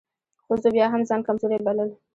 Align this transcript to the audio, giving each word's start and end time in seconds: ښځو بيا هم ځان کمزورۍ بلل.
ښځو 0.45 0.69
بيا 0.75 0.85
هم 0.91 1.01
ځان 1.09 1.21
کمزورۍ 1.27 1.59
بلل. 1.65 1.89